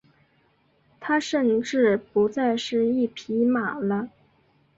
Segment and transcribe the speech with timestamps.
[0.99, 4.09] 他甚至不再是一匹马了。